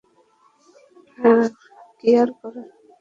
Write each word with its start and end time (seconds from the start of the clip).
কি 1.99 2.09
আর 2.21 2.29
করার? 2.39 2.67